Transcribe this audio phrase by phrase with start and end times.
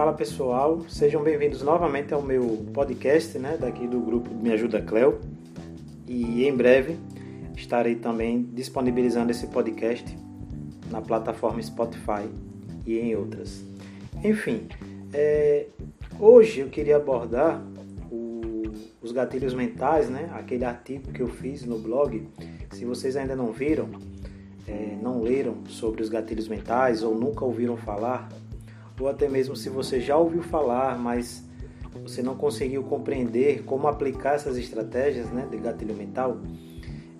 [0.00, 5.20] Fala pessoal, sejam bem-vindos novamente ao meu podcast, né, daqui do grupo Me Ajuda Cleo.
[6.08, 6.96] E em breve
[7.54, 10.16] estarei também disponibilizando esse podcast
[10.90, 12.26] na plataforma Spotify
[12.86, 13.62] e em outras.
[14.24, 14.68] Enfim,
[15.12, 15.66] é,
[16.18, 17.62] hoje eu queria abordar
[18.10, 18.62] o,
[19.02, 22.26] os gatilhos mentais, né, aquele artigo que eu fiz no blog.
[22.70, 23.90] Se vocês ainda não viram,
[24.66, 28.30] é, não leram sobre os gatilhos mentais ou nunca ouviram falar,
[29.00, 31.44] ou até mesmo se você já ouviu falar, mas
[32.02, 36.38] você não conseguiu compreender como aplicar essas estratégias né, de gatilho mental,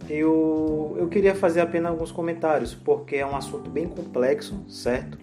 [0.09, 5.19] eu, eu queria fazer apenas alguns comentários, porque é um assunto bem complexo, certo?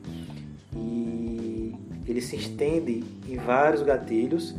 [0.75, 1.75] E
[2.07, 4.55] ele se estende em vários gatilhos,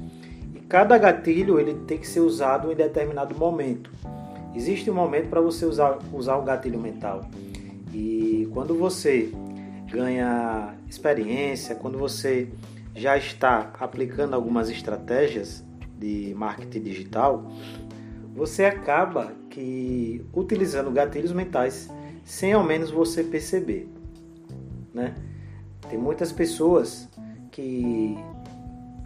[0.54, 3.90] e cada gatilho ele tem que ser usado em determinado momento.
[4.54, 7.22] Existe um momento para você usar, usar o gatilho mental.
[7.94, 9.32] E quando você
[9.90, 12.48] ganha experiência, quando você
[12.94, 15.64] já está aplicando algumas estratégias
[15.98, 17.50] de marketing digital,
[18.34, 21.88] você acaba que utilizando gatilhos mentais
[22.24, 23.88] sem ao menos você perceber,
[24.92, 25.14] né?
[25.88, 27.08] Tem muitas pessoas
[27.50, 28.16] que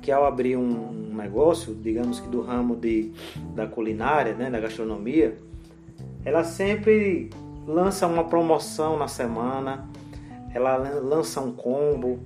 [0.02, 3.12] que ao abrir um negócio, digamos que do ramo de
[3.54, 5.38] da culinária, né, da gastronomia,
[6.24, 7.30] ela sempre
[7.66, 9.88] lança uma promoção na semana,
[10.54, 12.20] ela lança um combo,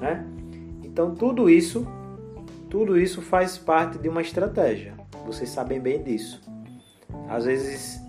[0.00, 0.26] né?
[0.82, 1.86] Então tudo isso,
[2.68, 4.94] tudo isso faz parte de uma estratégia.
[5.24, 6.40] Vocês sabem bem disso.
[7.28, 8.00] Às vezes,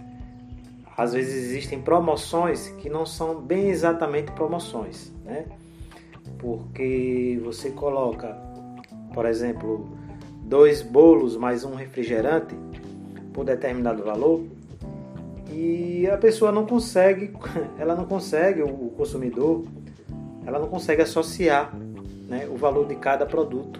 [0.98, 5.46] às vezes existem promoções que não são bem exatamente promoções, né?
[6.38, 8.36] Porque você coloca,
[9.14, 9.90] por exemplo,
[10.44, 12.56] dois bolos mais um refrigerante
[13.34, 14.42] por determinado valor
[15.52, 17.34] e a pessoa não consegue,
[17.78, 19.66] ela não consegue, o consumidor,
[20.46, 21.76] ela não consegue associar
[22.28, 23.80] né, o valor de cada produto,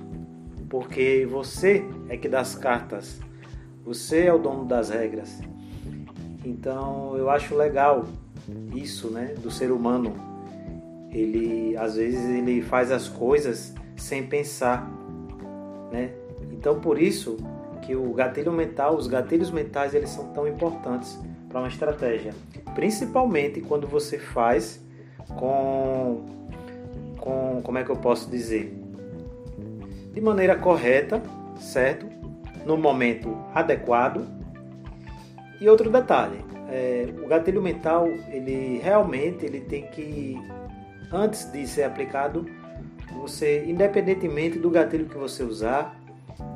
[0.70, 3.20] porque você é que dá as cartas,
[3.84, 5.40] você é o dono das regras.
[6.44, 8.06] Então eu acho legal
[8.74, 10.16] isso, né, do ser humano.
[11.12, 14.90] Ele às vezes ele faz as coisas sem pensar,
[15.92, 16.14] né?
[16.52, 17.38] Então por isso
[17.82, 22.34] que o gatilho mental, os gatilhos mentais, eles são tão importantes para uma estratégia,
[22.76, 24.82] principalmente quando você faz
[25.28, 26.26] com
[27.18, 28.74] com como é que eu posso dizer?
[30.14, 31.22] De maneira correta,
[31.60, 32.08] certo?
[32.66, 34.26] No momento adequado.
[35.60, 36.40] E outro detalhe,
[36.70, 40.40] é, o gatilho mental, ele realmente ele tem que
[41.12, 42.46] antes de ser aplicado,
[43.14, 46.00] você independentemente do gatilho que você usar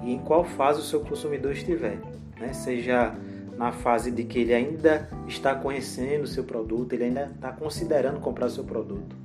[0.03, 1.97] e em qual fase o seu consumidor estiver,
[2.39, 2.53] né?
[2.53, 3.13] Seja
[3.57, 8.19] na fase de que ele ainda está conhecendo o seu produto, ele ainda está considerando
[8.19, 9.15] comprar o seu produto.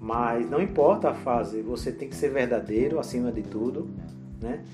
[0.00, 3.88] Mas não importa a fase, você tem que ser verdadeiro acima de tudo,
[4.40, 4.64] né?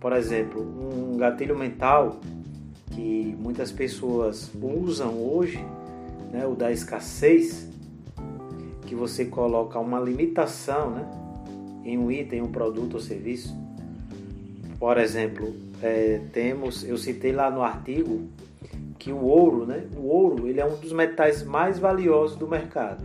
[0.00, 2.20] Por exemplo, um gatilho mental
[2.90, 5.64] que muitas pessoas usam hoje,
[6.32, 7.68] né, o da escassez,
[8.84, 11.08] que você coloca uma limitação, né,
[11.84, 13.56] em um item, um produto ou serviço.
[14.82, 18.26] Por exemplo, é, temos, eu citei lá no artigo
[18.98, 19.86] que o ouro, né?
[19.96, 23.04] O ouro ele é um dos metais mais valiosos do mercado.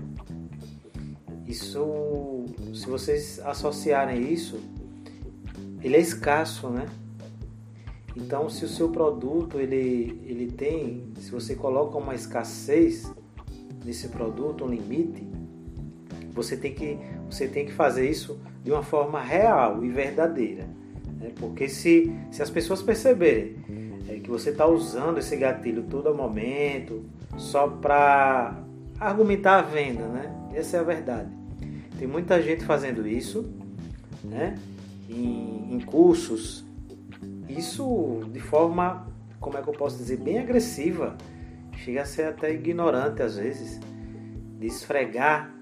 [1.46, 4.60] Isso, se vocês associarem isso,
[5.84, 6.88] ele é escasso, né?
[8.16, 13.14] Então, se o seu produto ele, ele tem, se você coloca uma escassez
[13.86, 15.28] nesse produto, um limite,
[16.34, 16.98] você tem que
[17.30, 20.77] você tem que fazer isso de uma forma real e verdadeira.
[21.28, 21.34] Né?
[21.36, 23.56] Porque se, se as pessoas perceberem
[24.08, 27.04] é, que você está usando esse gatilho todo momento
[27.38, 28.64] só para
[29.00, 30.34] argumentar a venda, né?
[30.54, 31.30] Essa é a verdade.
[32.00, 33.46] Tem muita gente fazendo isso,
[34.24, 34.58] né?
[35.10, 36.66] Em, em cursos,
[37.48, 39.08] isso de forma,
[39.40, 41.16] como é que eu posso dizer, bem agressiva,
[41.74, 43.80] chega a ser até ignorante às vezes,
[44.60, 45.54] de esfregar,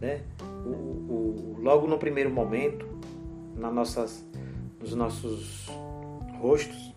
[0.00, 0.20] né?
[0.66, 2.86] O, o, logo no primeiro momento,
[3.56, 4.29] nas nossas
[4.80, 5.68] nos nossos
[6.40, 6.94] rostos,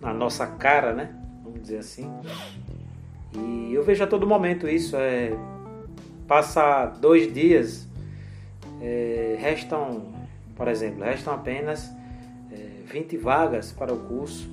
[0.00, 1.14] na nossa cara, né?
[1.44, 2.10] Vamos dizer assim.
[3.34, 4.96] E eu vejo a todo momento isso.
[4.96, 5.32] É,
[6.26, 7.86] passa dois dias,
[8.80, 10.14] é, restam,
[10.56, 11.92] por exemplo, restam apenas
[12.50, 14.48] é, 20 vagas para o curso.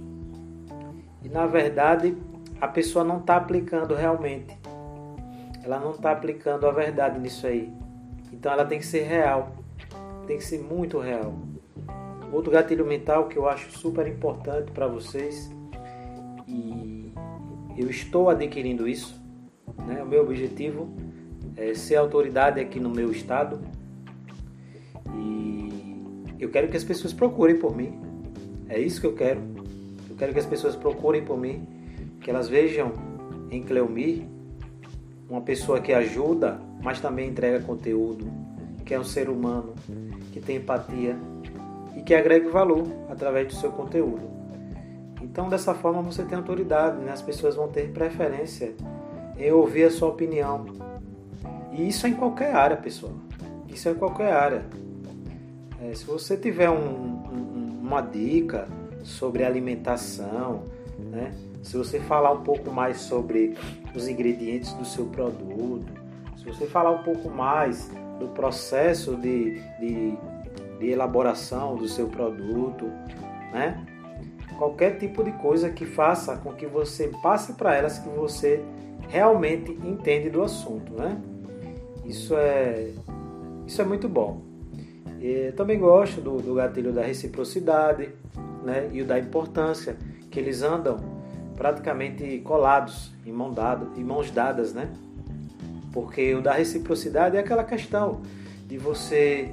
[1.24, 2.16] E na verdade
[2.60, 4.58] a pessoa não está aplicando realmente.
[5.64, 7.72] Ela não está aplicando a verdade nisso aí.
[8.32, 9.56] Então ela tem que ser real.
[10.26, 11.34] Tem que ser muito real.
[12.32, 15.50] Outro gatilho mental que eu acho super importante para vocês
[16.48, 17.12] e
[17.78, 19.20] eu estou adquirindo isso.
[19.86, 20.02] Né?
[20.04, 20.90] O meu objetivo
[21.56, 23.60] é ser autoridade aqui no meu estado
[25.16, 25.58] e
[26.40, 28.00] Eu quero que as pessoas procurem por mim.
[28.70, 29.42] É isso que eu quero.
[30.10, 31.68] Eu quero que as pessoas procurem por mim,
[32.22, 32.94] que elas vejam
[33.50, 34.24] em Cleomir
[35.30, 38.28] uma pessoa que ajuda, mas também entrega conteúdo,
[38.86, 39.74] que é um ser humano,
[40.32, 41.18] que tem empatia
[41.98, 44.22] e que agrega valor através do seu conteúdo.
[45.20, 47.12] Então, dessa forma, você tem autoridade, né?
[47.12, 48.76] as pessoas vão ter preferência
[49.36, 50.66] em ouvir a sua opinião.
[51.72, 53.14] E isso é em qualquer área, pessoal.
[53.68, 54.66] Isso é em qualquer área.
[55.82, 58.68] É, se você tiver um, um, uma dica
[59.04, 60.64] sobre alimentação,
[61.00, 61.34] né?
[61.64, 63.56] se você falar um pouco mais sobre
[63.96, 65.92] os ingredientes do seu produto,
[66.38, 67.90] se você falar um pouco mais
[68.20, 70.18] do processo de, de,
[70.80, 72.86] de elaboração do seu produto,
[73.52, 73.86] né?
[74.58, 78.64] qualquer tipo de coisa que faça com que você passe para elas que você
[79.08, 81.22] realmente entende do assunto, né?
[82.04, 82.92] Isso é,
[83.66, 84.42] isso é muito bom.
[85.56, 88.10] Também gosto do, do gatilho da reciprocidade
[88.64, 88.90] né?
[88.92, 89.98] e o da importância,
[90.30, 90.98] que eles andam
[91.56, 94.90] praticamente colados, em, mão dada, em mãos dadas, né?
[95.92, 98.22] Porque o da reciprocidade é aquela questão
[98.68, 99.50] de você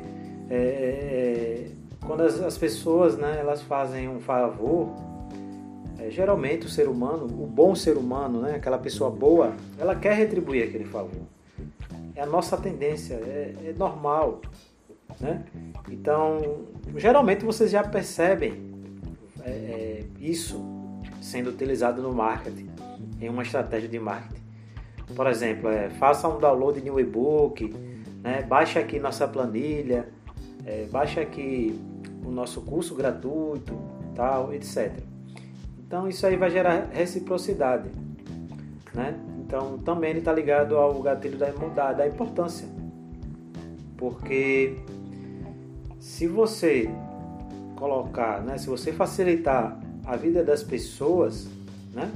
[0.51, 1.71] é, é,
[2.07, 4.95] quando as, as, pessoas né, elas fazem um favor,
[5.99, 10.15] é, geralmente o ser humano, o bom ser humano, né, aquela pessoa boa, ela quer
[10.15, 11.23] retribuir aquele favor.
[12.15, 14.41] É a nossa tendência, é, é normal.
[15.21, 15.45] Né?
[15.91, 18.75] Então, geralmente vocês já percebem
[19.43, 20.63] é, é, isso
[21.21, 22.69] sendo utilizado no marketing,
[23.21, 24.43] em uma estratégia de marketing.
[25.15, 27.75] Por exemplo, é, faça um download de um e-book,
[28.23, 28.43] né?
[28.43, 30.09] baixe aqui nossa planilha,
[30.65, 31.79] é, baixe aqui
[32.25, 33.79] o nosso curso gratuito,
[34.15, 34.93] tal, etc.
[35.87, 37.91] Então isso aí vai gerar reciprocidade,
[38.95, 39.19] né?
[39.41, 42.67] Então também ele está ligado ao gatilho da, da, da importância,
[43.97, 44.77] porque
[45.99, 46.91] se você
[47.77, 51.49] colocar, né, se você facilitar a vida das pessoas,
[51.93, 52.11] né,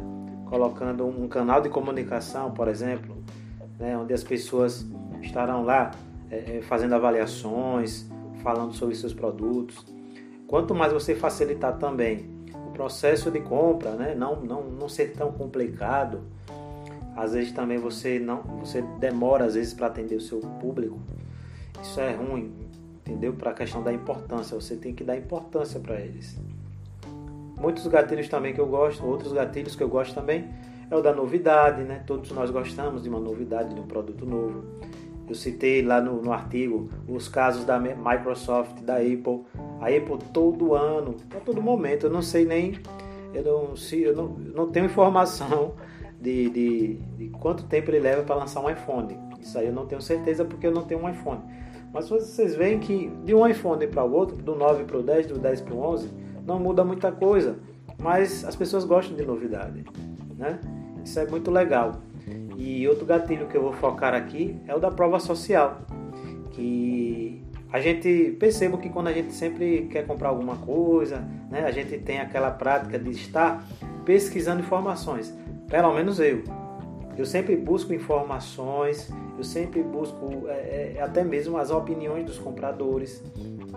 [0.47, 3.17] colocando um canal de comunicação, por exemplo,
[3.79, 4.87] né, onde as pessoas
[5.23, 5.91] estarão lá
[6.31, 8.09] é, fazendo avaliações,
[8.49, 9.85] falando sobre seus produtos,
[10.49, 12.27] Quanto mais você facilitar também
[12.67, 14.15] o processo de compra, né?
[14.15, 16.23] não, não, não ser tão complicado,
[17.15, 20.99] às vezes também você não você demora às vezes para atender o seu público.
[21.83, 22.51] Isso é ruim,
[23.01, 23.35] entendeu?
[23.35, 26.41] Para a questão da importância, você tem que dar importância para eles.
[27.61, 30.49] Muitos gatilhos também que eu gosto, outros gatilhos que eu gosto também
[30.91, 32.03] é o da novidade, né?
[32.07, 34.65] Todos nós gostamos de uma novidade, de um produto novo.
[35.29, 39.45] Eu citei lá no, no artigo os casos da Microsoft, da Apple.
[39.81, 42.79] A Apple todo ano, a todo momento, eu não sei nem,
[43.35, 45.75] eu não, se, eu não, não tenho informação
[46.21, 49.17] de, de, de quanto tempo ele leva para lançar um iPhone.
[49.41, 51.41] Isso aí eu não tenho certeza porque eu não tenho um iPhone.
[51.93, 55.27] Mas vocês veem que de um iPhone para o outro, do 9 para o 10,
[55.27, 56.11] do 10 para o 11,
[56.45, 57.59] não muda muita coisa.
[57.99, 59.85] Mas as pessoas gostam de novidade.
[60.37, 60.59] Né?
[61.05, 62.01] Isso é muito legal.
[62.57, 65.83] E outro gatilho que eu vou focar aqui é o da prova social,
[66.51, 67.43] que
[67.73, 71.19] a gente perceba que quando a gente sempre quer comprar alguma coisa,
[71.51, 73.65] né, a gente tem aquela prática de estar
[74.05, 75.37] pesquisando informações.
[75.69, 76.43] Pelo menos eu.
[77.17, 83.23] Eu sempre busco informações, eu sempre busco é, é, até mesmo as opiniões dos compradores,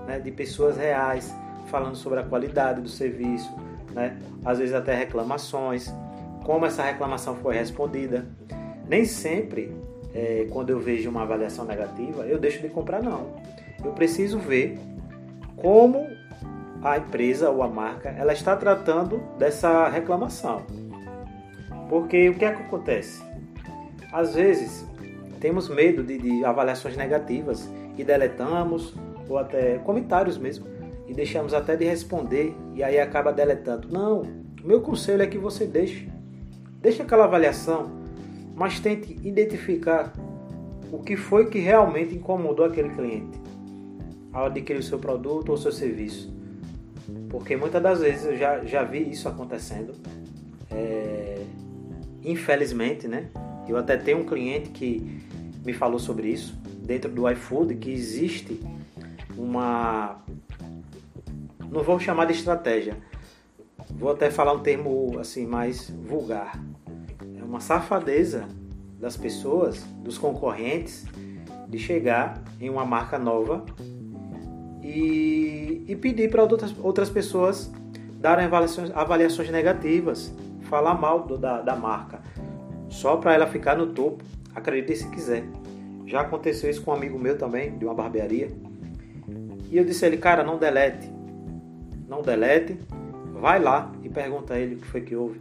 [0.08, 1.36] né, de pessoas reais,
[1.68, 3.52] falando sobre a qualidade do serviço,
[3.94, 5.94] né, às vezes até reclamações,
[6.52, 8.26] como essa reclamação foi respondida.
[8.86, 9.74] Nem sempre,
[10.14, 13.38] é, quando eu vejo uma avaliação negativa, eu deixo de comprar, não.
[13.82, 14.78] Eu preciso ver
[15.56, 16.06] como
[16.84, 20.64] a empresa ou a marca ela está tratando dessa reclamação.
[21.88, 23.24] Porque o que, é que acontece?
[24.12, 24.86] Às vezes
[25.40, 28.94] temos medo de, de avaliações negativas e deletamos,
[29.30, 30.68] ou até comentários mesmo,
[31.08, 33.88] e deixamos até de responder e aí acaba deletando.
[33.90, 34.24] Não,
[34.66, 36.11] meu conselho é que você deixe.
[36.82, 38.02] Deixe aquela avaliação
[38.62, 40.14] mas tente identificar
[40.92, 43.40] o que foi que realmente incomodou aquele cliente
[44.32, 46.32] ao adquirir o seu produto ou seu serviço.
[47.28, 49.94] Porque muitas das vezes eu já, já vi isso acontecendo.
[50.70, 51.44] É,
[52.24, 53.30] infelizmente, né?
[53.68, 55.22] Eu até tenho um cliente que
[55.66, 58.60] me falou sobre isso dentro do iFood que existe
[59.36, 60.24] uma
[61.72, 62.96] não vou chamar de estratégia.
[63.90, 66.60] Vou até falar um termo assim mais vulgar
[67.44, 68.46] uma safadeza
[69.00, 71.06] das pessoas, dos concorrentes,
[71.68, 73.66] de chegar em uma marca nova
[74.84, 77.72] e, e pedir para outras, outras pessoas
[78.20, 80.34] darem avaliações, avaliações negativas,
[80.64, 82.22] falar mal do, da, da marca,
[82.90, 84.24] só para ela ficar no topo.
[84.54, 85.44] Acredite se quiser.
[86.06, 88.52] Já aconteceu isso com um amigo meu também, de uma barbearia.
[89.70, 91.10] E eu disse a ele, cara, não delete.
[92.08, 92.78] Não delete.
[93.40, 95.40] Vai lá e pergunta a ele o que foi que houve.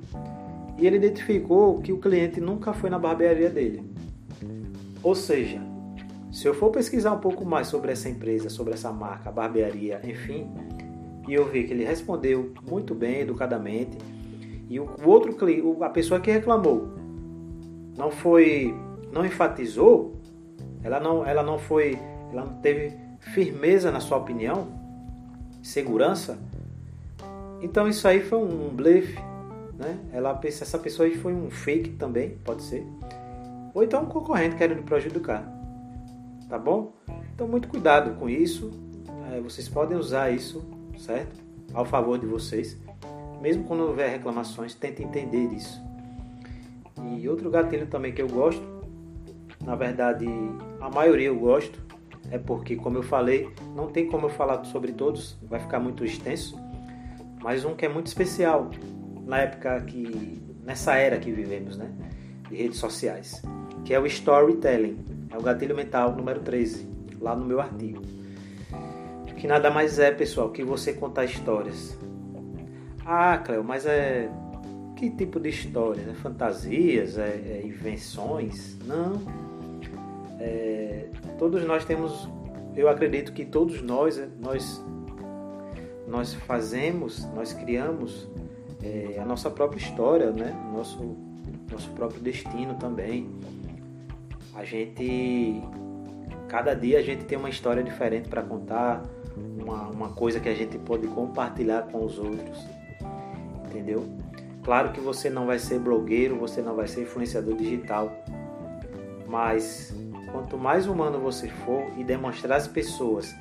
[0.79, 3.85] E ele identificou que o cliente nunca foi na barbearia dele.
[5.03, 5.61] Ou seja,
[6.33, 10.49] se eu for pesquisar um pouco mais sobre essa empresa, sobre essa marca, barbearia, enfim,
[11.29, 13.99] e eu vi que ele respondeu muito bem, educadamente,
[14.69, 15.37] e o outro
[15.83, 16.89] a pessoa que reclamou
[17.97, 18.75] não foi,
[19.13, 20.15] não enfatizou,
[20.83, 21.99] ela não, ela não foi,
[22.33, 24.69] ela não teve firmeza na sua opinião,
[25.63, 26.39] segurança.
[27.61, 29.19] Então isso aí foi um blefe,
[29.81, 29.99] né?
[30.13, 32.87] Ela pensa essa pessoa aí foi um fake também, pode ser.
[33.75, 35.45] Ou então um concorrente querendo prejudicar.
[36.49, 36.93] Tá bom?
[37.35, 38.71] Então muito cuidado com isso.
[39.33, 40.65] É, vocês podem usar isso,
[40.99, 41.41] certo?
[41.73, 42.77] Ao favor de vocês
[43.41, 45.81] mesmo quando houver reclamações, tente entender isso.
[47.17, 48.63] E outro gatilho também que eu gosto,
[49.65, 50.27] na verdade
[50.81, 51.81] a maioria eu gosto,
[52.31, 56.05] é porque, como eu falei, não tem como eu falar sobre todos, vai ficar muito
[56.05, 56.57] extenso,
[57.43, 58.71] mas um que é muito especial
[59.27, 61.91] na época que, nessa era que vivemos, né,
[62.49, 63.43] de redes sociais,
[63.85, 64.99] que é o storytelling,
[65.31, 66.87] é o gatilho mental número 13,
[67.21, 68.03] lá no meu artigo.
[69.37, 71.99] Que nada mais é, pessoal, que você contar histórias
[73.13, 74.31] ah, Cleo, mas é.
[74.95, 76.01] Que tipo de história?
[76.09, 77.19] É fantasias?
[77.19, 78.79] É, é invenções?
[78.87, 79.21] Não.
[80.39, 82.29] É, todos nós temos.
[82.77, 84.85] Eu acredito que todos nós, nós,
[86.07, 88.29] nós fazemos, nós criamos
[88.83, 90.55] é, a nossa própria história, né?
[90.73, 91.17] Nosso,
[91.71, 93.31] nosso próprio destino também.
[94.55, 95.63] A gente.
[96.49, 99.05] Cada dia a gente tem uma história diferente para contar,
[99.37, 102.59] uma, uma coisa que a gente pode compartilhar com os outros
[103.71, 104.05] entendeu?
[104.63, 108.13] Claro que você não vai ser blogueiro, você não vai ser influenciador digital,
[109.27, 109.95] mas
[110.31, 113.35] quanto mais humano você for e demonstrar às pessoas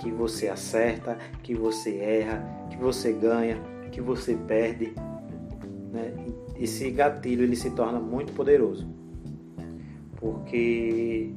[0.00, 3.58] que você acerta, que você erra, que você ganha,
[3.94, 4.92] que você perde,
[5.92, 6.12] né?
[6.56, 8.88] esse gatilho ele se torna muito poderoso,
[10.16, 11.32] porque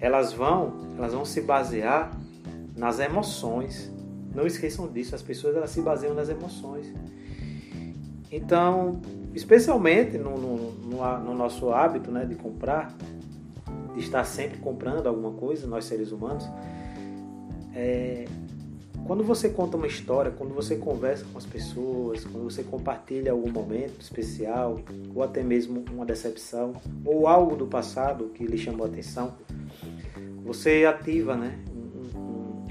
[0.00, 2.10] elas vão, elas vão se basear
[2.76, 3.92] nas emoções.
[4.34, 6.92] Não esqueçam disso, as pessoas elas se baseiam nas emoções.
[8.32, 9.00] Então,
[9.32, 12.92] especialmente no, no, no, no nosso hábito né, de comprar,
[13.94, 16.50] de estar sempre comprando alguma coisa, nós seres humanos,
[17.72, 18.24] é,
[19.06, 23.50] quando você conta uma história, quando você conversa com as pessoas, quando você compartilha algum
[23.50, 24.80] momento especial,
[25.14, 29.34] ou até mesmo uma decepção, ou algo do passado que lhe chamou a atenção,
[30.42, 32.66] você ativa né, um, um,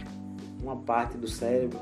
[0.64, 1.80] uma parte do cérebro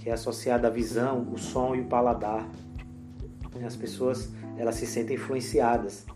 [0.00, 2.48] que é associada à visão, o som e o paladar.
[3.64, 6.06] As pessoas elas se sentem influenciadas.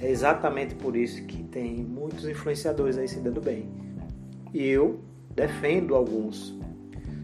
[0.00, 3.68] É exatamente por isso que tem muitos influenciadores aí se dando bem.
[4.52, 4.98] E eu
[5.40, 6.54] defendo alguns.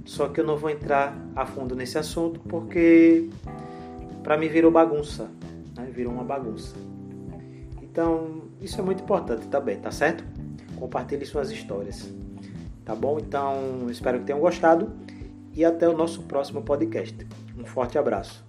[0.06, 3.28] Só que eu não vou entrar a fundo nesse assunto porque
[4.22, 5.30] para mim virou bagunça,
[5.76, 5.90] né?
[5.92, 6.74] virou uma bagunça.
[7.82, 10.24] Então, isso é muito importante também, tá certo?
[10.78, 12.08] Compartilhe suas histórias.
[12.84, 13.18] Tá bom?
[13.18, 14.92] Então, espero que tenham gostado
[15.52, 17.26] e até o nosso próximo podcast.
[17.58, 18.45] Um forte abraço.